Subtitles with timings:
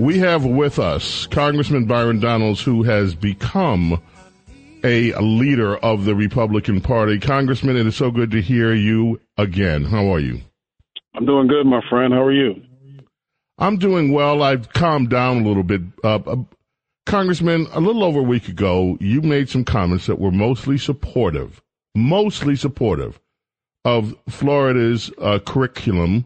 [0.00, 4.00] We have with us Congressman Byron Donalds, who has become
[4.82, 7.18] a leader of the Republican Party.
[7.18, 9.84] Congressman, it is so good to hear you again.
[9.84, 10.40] How are you?
[11.14, 12.14] I'm doing good, my friend.
[12.14, 12.62] How are you?
[13.58, 14.42] I'm doing well.
[14.42, 15.82] I've calmed down a little bit.
[16.02, 16.36] Uh, uh,
[17.04, 21.60] Congressman, a little over a week ago, you made some comments that were mostly supportive,
[21.94, 23.20] mostly supportive
[23.84, 26.24] of Florida's uh, curriculum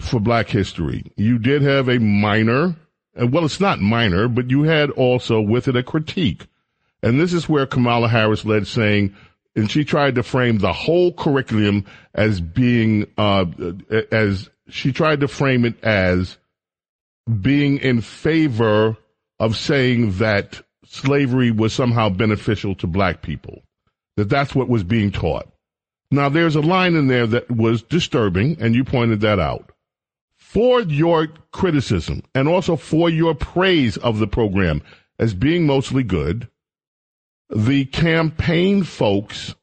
[0.00, 1.04] for Black History.
[1.14, 2.74] You did have a minor,
[3.18, 6.46] well, it's not minor, but you had also with it a critique.
[7.02, 9.14] And this is where Kamala Harris led saying,
[9.56, 11.84] and she tried to frame the whole curriculum
[12.14, 13.46] as being, uh,
[14.12, 16.38] as she tried to frame it as
[17.40, 18.96] being in favor
[19.40, 23.62] of saying that slavery was somehow beneficial to black people.
[24.16, 25.48] That that's what was being taught.
[26.10, 29.70] Now there's a line in there that was disturbing, and you pointed that out
[30.48, 34.80] for your criticism and also for your praise of the program
[35.18, 36.48] as being mostly good,
[37.50, 39.54] the campaign folks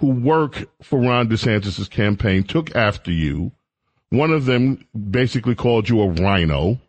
[0.00, 3.52] who work for Ron DeSantis' campaign took after you.
[4.08, 6.80] One of them basically called you a RINO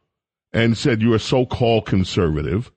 [0.51, 2.71] and said you're a so-called conservative.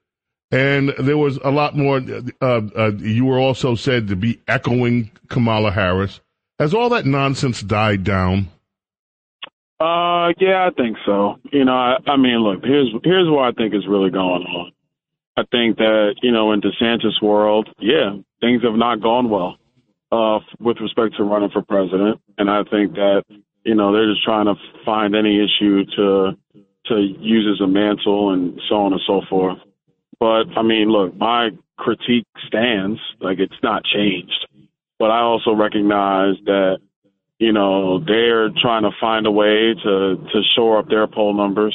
[0.50, 2.02] And there was a lot more.
[2.42, 6.20] Uh, uh, you were also said to be echoing Kamala Harris.
[6.58, 8.48] Has all that nonsense died down?
[9.80, 11.36] Uh, yeah, I think so.
[11.52, 14.72] You know, I, I mean, look, here's here's what I think is really going on.
[15.36, 19.56] I think that you know, in DeSantis' world, yeah, things have not gone well
[20.10, 23.22] uh, with respect to running for president, and I think that
[23.64, 24.54] you know they're just trying to
[24.84, 26.32] find any issue to
[26.86, 29.58] to use as a mantle and so on and so forth.
[30.18, 34.48] But I mean, look, my critique stands like it's not changed,
[34.98, 36.78] but I also recognize that
[37.38, 41.74] you know, they're trying to find a way to to shore up their poll numbers,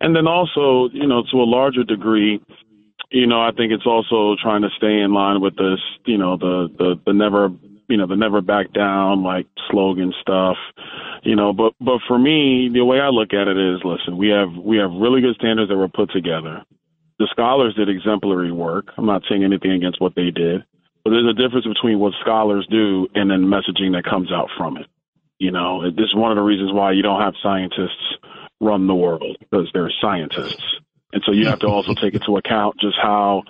[0.00, 2.40] and then also, you know, to a larger degree,
[3.10, 6.36] you know, I think it's also trying to stay in line with this, you know,
[6.36, 7.50] the the the never,
[7.88, 10.56] you know, the never back down like slogan stuff,
[11.22, 11.52] you know.
[11.52, 14.78] But but for me, the way I look at it is, listen, we have we
[14.78, 16.64] have really good standards that were put together.
[17.20, 18.86] The scholars did exemplary work.
[18.98, 20.64] I'm not saying anything against what they did,
[21.04, 24.76] but there's a difference between what scholars do and then messaging that comes out from
[24.76, 24.86] it.
[25.44, 28.16] You know, this is one of the reasons why you don't have scientists
[28.62, 30.64] run the world because they're scientists.
[31.12, 33.42] And so you have to also take into account just how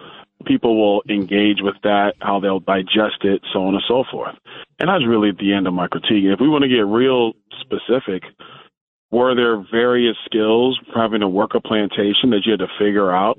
[0.44, 4.34] people will engage with that, how they'll digest it, so on and so forth.
[4.80, 6.24] And that's really at the end of my critique.
[6.24, 8.24] If we want to get real specific,
[9.12, 13.38] were there various skills having to work a plantation that you had to figure out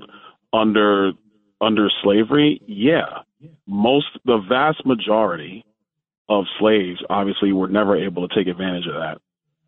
[0.54, 1.12] under
[1.60, 2.62] under slavery?
[2.66, 3.18] Yeah.
[3.66, 5.65] Most the vast majority
[6.28, 9.18] of slaves obviously were never able to take advantage of that.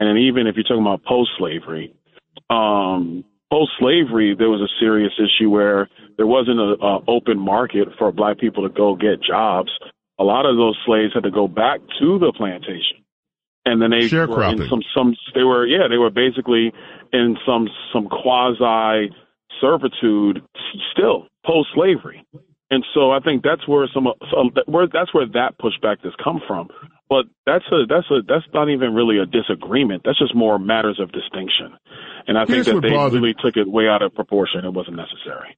[0.01, 1.95] And even if you're talking about post slavery,
[2.51, 6.77] um, post slavery, there was a serious issue where there wasn't an
[7.09, 9.71] open market for black people to go get jobs.
[10.19, 13.05] A lot of those slaves had to go back to the plantation.
[13.65, 16.73] And then they were in some, some, they were, yeah, they were basically
[17.13, 19.11] in some, some quasi
[19.61, 20.43] servitude
[20.93, 22.25] still post slavery.
[22.71, 26.41] And so I think that's where some so where that's where that pushback has come
[26.47, 26.69] from.
[27.09, 30.03] But that's a that's a that's not even really a disagreement.
[30.05, 31.79] That's just more matters of distinction.
[32.27, 34.67] And I Here's think that they bothered, really took it way out of proportion.
[34.67, 35.57] It wasn't necessary.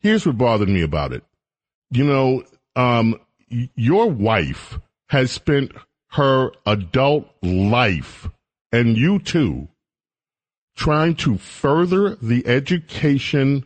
[0.00, 1.24] Here's what bothered me about it.
[1.90, 2.42] You know,
[2.76, 3.18] um,
[3.48, 4.78] your wife
[5.08, 5.72] has spent
[6.08, 8.28] her adult life,
[8.70, 9.68] and you too,
[10.76, 13.64] trying to further the education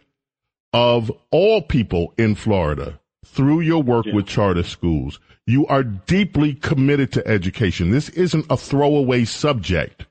[0.73, 4.15] of all people in Florida through your work yeah.
[4.15, 5.21] with charter schools.
[5.47, 7.91] You are deeply committed to education.
[7.91, 10.07] This isn't a throwaway subject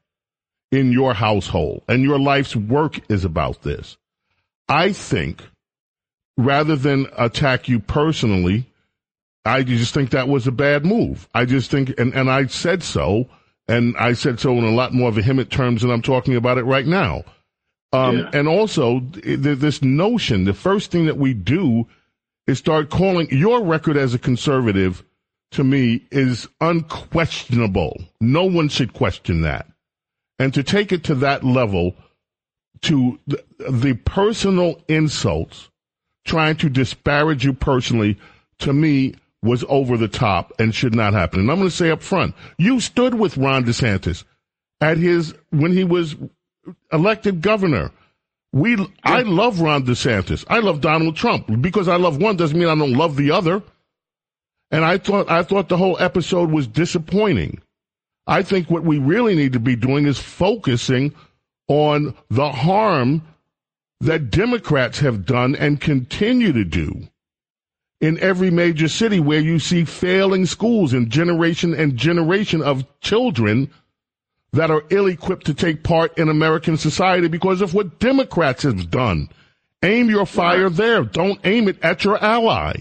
[0.71, 3.97] in your household, and your life's work is about this.
[4.67, 5.43] I think
[6.37, 8.65] rather than attack you personally,
[9.45, 11.29] I just think that was a bad move.
[11.33, 13.29] I just think, and, and I said so,
[13.67, 16.63] and I said so in a lot more vehement terms than I'm talking about it
[16.63, 17.23] right now.
[17.93, 18.29] Um, yeah.
[18.33, 21.87] And also, this notion, the first thing that we do
[22.45, 25.03] is start calling your record as a conservative
[25.51, 28.01] to me is unquestionable.
[28.19, 29.67] No one should question that.
[30.39, 31.95] And to take it to that level
[32.81, 35.69] to the, the personal insults,
[36.25, 38.17] trying to disparage you personally,
[38.59, 41.39] to me was over the top and should not happen.
[41.39, 44.23] And I'm going to say up front, you stood with Ron DeSantis
[44.81, 46.15] at his when he was
[46.91, 47.91] elected governor.
[48.53, 50.45] We, I love Ron DeSantis.
[50.49, 53.61] I love Donald Trump because I love one doesn't mean I don't love the other.
[54.71, 57.61] And I thought, I thought the whole episode was disappointing.
[58.25, 61.13] I think what we really need to be doing is focusing
[61.67, 63.21] on the harm
[64.01, 67.07] that Democrats have done and continue to do
[67.99, 73.69] in every major city where you see failing schools and generation and generation of children
[74.57, 78.89] that are ill equipped to take part in American society because of what Democrats have
[78.89, 79.29] done.
[79.83, 81.03] Aim your fire there.
[81.03, 82.73] Don't aim it at your ally.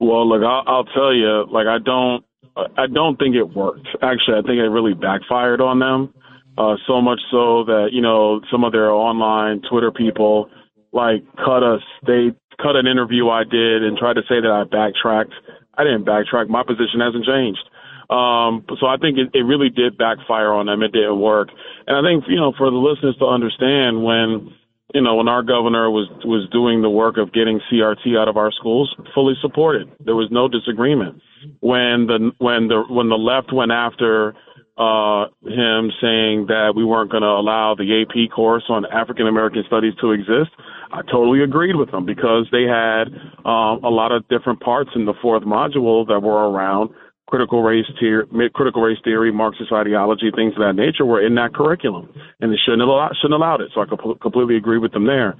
[0.00, 2.24] Well, look, I'll, I'll tell you, like I don't,
[2.56, 3.86] I don't think it worked.
[4.02, 6.12] Actually, I think it really backfired on them.
[6.58, 10.50] Uh, so much so that you know some of their online Twitter people
[10.92, 11.82] like cut us.
[12.06, 15.32] They cut an interview I did and tried to say that I backtracked.
[15.78, 16.48] I didn't backtrack.
[16.48, 17.60] My position hasn't changed.
[18.08, 20.82] Um, so I think it, it really did backfire on them.
[20.82, 21.48] It didn't work.
[21.86, 24.54] And I think, you know, for the listeners to understand when,
[24.94, 28.36] you know, when our governor was, was doing the work of getting CRT out of
[28.36, 29.90] our schools, fully supported.
[30.04, 31.20] There was no disagreement.
[31.60, 34.34] When the, when the, when the left went after,
[34.78, 39.64] uh, him saying that we weren't going to allow the AP course on African American
[39.66, 40.50] studies to exist,
[40.92, 43.08] I totally agreed with them because they had
[43.44, 46.90] um, a lot of different parts in the fourth module that were around
[47.26, 51.54] critical race theory, critical race theory, Marxist ideology, things of that nature were in that
[51.54, 52.08] curriculum,
[52.40, 53.70] and they shouldn't allow, shouldn't allowed it.
[53.74, 53.86] So I
[54.20, 55.34] completely agree with them there.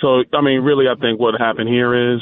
[0.00, 2.20] So I mean, really, I think what happened here is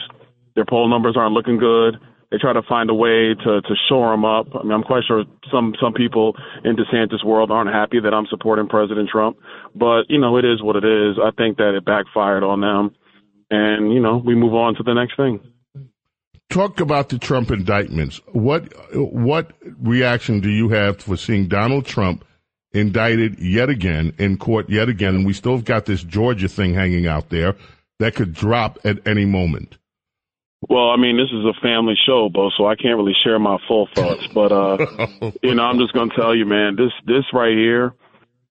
[0.54, 1.96] their poll numbers aren't looking good.
[2.30, 4.46] They try to find a way to to shore them up.
[4.54, 6.34] I mean, I'm quite sure some some people
[6.64, 9.36] in DeSantis' world aren't happy that I'm supporting President Trump,
[9.74, 11.16] but you know, it is what it is.
[11.22, 12.94] I think that it backfired on them,
[13.50, 15.40] and you know, we move on to the next thing
[16.50, 18.20] talk about the Trump indictments.
[18.32, 18.64] What
[18.94, 22.24] what reaction do you have for seeing Donald Trump
[22.72, 26.74] indicted yet again in court yet again, and we still have got this Georgia thing
[26.74, 27.56] hanging out there
[27.98, 29.78] that could drop at any moment?
[30.68, 33.56] Well, I mean, this is a family show, Bo, so I can't really share my
[33.66, 34.26] full thoughts.
[34.34, 37.94] But uh, you know, I'm just gonna tell you, man, this this right here,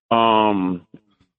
[0.10, 0.88] um,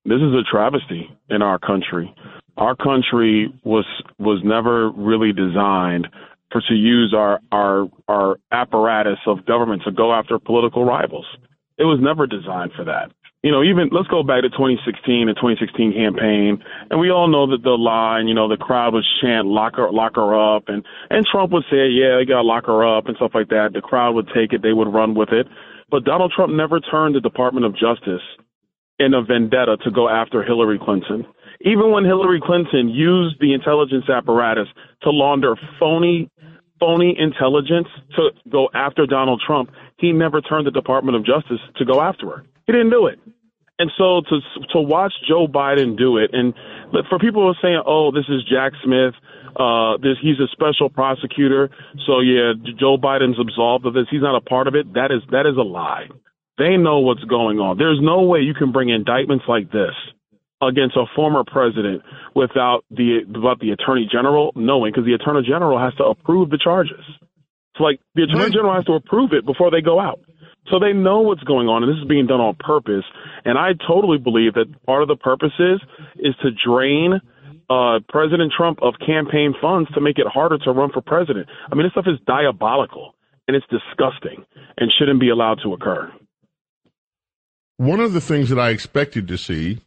[0.05, 2.15] this is a travesty in our country.
[2.57, 3.87] Our country was
[4.19, 6.07] was never really designed
[6.51, 11.27] for to use our our our apparatus of government to go after political rivals.
[11.79, 13.13] It was never designed for that.
[13.43, 17.47] You know, even let's go back to 2016 and 2016 campaign, and we all know
[17.51, 20.85] that the line, you know, the crowd would chant "lock her, lock her up," and
[21.09, 23.73] and Trump would say, "Yeah, they got to lock her up" and stuff like that.
[23.73, 25.47] The crowd would take it, they would run with it,
[25.91, 28.23] but Donald Trump never turned the Department of Justice
[28.99, 31.25] in a vendetta to go after Hillary Clinton.
[31.63, 34.69] Even when Hillary Clinton used the intelligence apparatus
[35.03, 36.31] to launder phony
[36.79, 41.85] phony intelligence to go after Donald Trump, he never turned the Department of Justice to
[41.85, 42.45] go after her.
[42.67, 43.19] He didn't do it.
[43.79, 44.41] And so to
[44.73, 46.55] to watch Joe Biden do it, and
[47.09, 49.15] for people who are saying, "Oh, this is Jack Smith,"
[49.57, 51.71] uh, this he's a special prosecutor,
[52.07, 54.07] so yeah, Joe Biden's absolved of this.
[54.11, 54.93] He's not a part of it.
[54.95, 56.09] That is that is a lie.
[56.59, 57.79] They know what's going on.
[57.79, 59.95] There's no way you can bring indictments like this
[60.63, 62.03] against a former president
[62.35, 66.59] without the without the attorney general knowing, because the attorney general has to approve the
[66.59, 67.05] charges.
[67.75, 70.21] It's like the attorney general has to approve it before they go out.
[70.71, 73.05] So they know what's going on, and this is being done on purpose.
[73.45, 75.81] And I totally believe that part of the purpose is
[76.17, 77.21] is to drain
[77.71, 81.49] uh, President Trump of campaign funds to make it harder to run for president.
[81.71, 83.15] I mean, this stuff is diabolical
[83.49, 84.45] and it's disgusting
[84.77, 86.13] and shouldn't be allowed to occur.
[87.79, 89.81] One of the things that I expected to see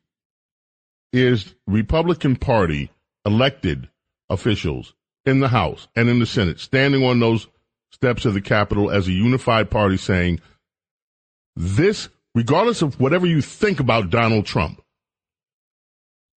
[1.13, 2.91] is Republican Party
[3.25, 3.87] elected
[4.29, 4.93] officials
[5.25, 7.47] in the House and in the Senate standing on those
[7.91, 10.41] steps of the Capitol as a unified party saying,
[11.55, 14.81] this, regardless of whatever you think about Donald Trump,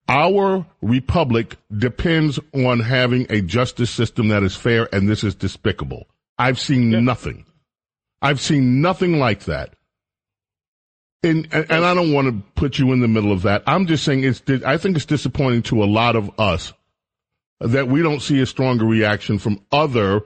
[0.08, 6.06] our republic depends on having a justice system that is fair, and this is despicable.
[6.38, 7.00] I've seen yeah.
[7.00, 7.46] nothing.
[8.22, 9.74] I've seen nothing like that.
[11.26, 13.62] And, and, I don't want to put you in the middle of that.
[13.66, 14.42] I'm just saying it's.
[14.64, 16.72] I think it's disappointing to a lot of us
[17.60, 20.22] that we don't see a stronger reaction from other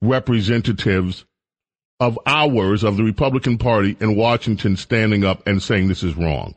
[0.00, 1.24] representatives
[2.00, 6.54] of ours of the Republican Party in Washington standing up and saying this is wrong.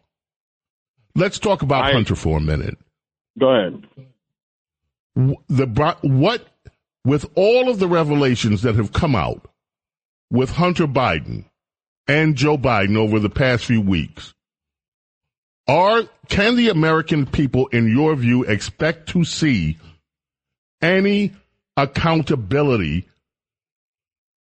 [1.16, 2.78] Let's talk about I, Hunter for a minute.
[3.40, 3.88] Go ahead.
[5.48, 6.48] The what
[7.06, 9.48] with all of the revelations that have come out
[10.32, 11.46] with Hunter Biden
[12.08, 14.34] and Joe Biden over the past few weeks.
[15.68, 19.78] Are can the American people, in your view, expect to see
[20.82, 21.34] any
[21.76, 23.08] accountability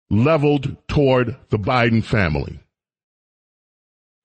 [0.10, 2.60] leveled toward the Biden family?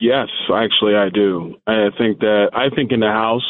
[0.01, 1.57] Yes, actually, I do.
[1.67, 3.47] I think that I think in the House,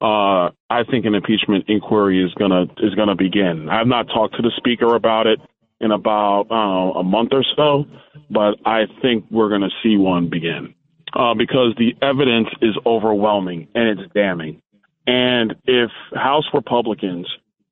[0.00, 3.68] uh, I think an impeachment inquiry is gonna is gonna begin.
[3.70, 5.38] I've not talked to the Speaker about it
[5.82, 7.84] in about uh, a month or so,
[8.30, 10.74] but I think we're gonna see one begin
[11.14, 14.62] uh, because the evidence is overwhelming and it's damning.
[15.06, 17.26] And if House Republicans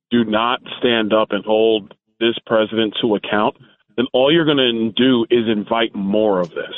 [0.09, 3.55] do not stand up and hold this president to account,
[3.95, 6.75] then all you're going to do is invite more of this.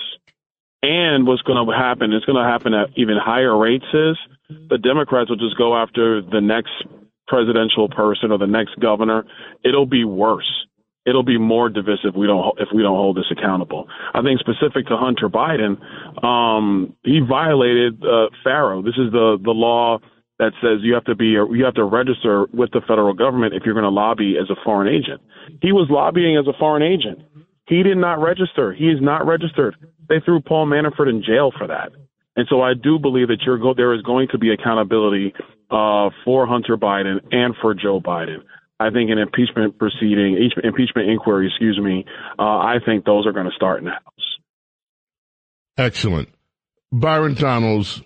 [0.81, 4.17] And what's going to happen it's going to happen at even higher rates is
[4.69, 6.71] the Democrats will just go after the next
[7.27, 9.25] presidential person or the next governor.
[9.63, 10.65] It'll be worse.
[11.05, 12.15] It'll be more divisive.
[12.15, 13.87] We don't if we don't hold this accountable.
[14.13, 15.75] I think specific to Hunter Biden,
[16.23, 18.81] um, he violated uh, FARA.
[18.81, 19.99] This is the the law
[20.39, 23.63] that says you have to be you have to register with the federal government if
[23.65, 25.21] you're going to lobby as a foreign agent.
[25.61, 27.19] He was lobbying as a foreign agent.
[27.67, 28.73] He did not register.
[28.73, 29.75] He is not registered.
[30.09, 31.91] They threw Paul Manafort in jail for that.
[32.35, 35.33] And so I do believe that go- there is going to be accountability
[35.69, 38.39] uh, for Hunter Biden and for Joe Biden.
[38.79, 42.05] I think an impeachment proceeding, impeachment inquiry, excuse me,
[42.37, 44.37] uh, I think those are going to start in the House.
[45.77, 46.29] Excellent.
[46.91, 48.01] Byron Donalds,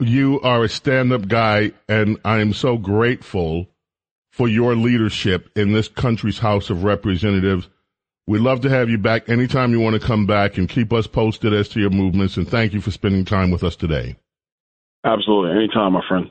[0.00, 3.68] you are a stand up guy, and I am so grateful
[4.30, 7.68] for your leadership in this country's House of Representatives.
[8.26, 11.06] We'd love to have you back anytime you want to come back and keep us
[11.06, 12.36] posted as to your movements.
[12.36, 14.16] And thank you for spending time with us today.
[15.04, 15.56] Absolutely.
[15.56, 16.30] Anytime, my friend.